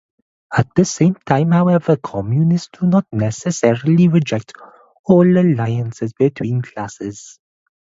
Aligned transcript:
At 0.51 0.67
the 0.75 0.83
same 0.83 1.13
time, 1.27 1.51
however, 1.51 1.95
communists 1.95 2.69
do 2.79 2.87
not 2.87 3.05
necessarily 3.11 4.07
reject 4.07 4.51
all 5.05 5.27
alliances 5.37 6.11
between 6.13 6.63
classes. 6.63 7.37